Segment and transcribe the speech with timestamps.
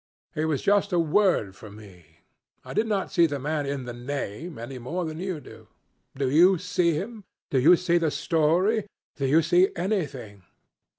[0.33, 2.21] He was just a word for me.
[2.65, 5.67] I did not see the man in the name any more than you do.
[6.15, 7.23] Do you see him?
[7.51, 8.87] Do you see the story?
[9.17, 10.41] Do you see anything?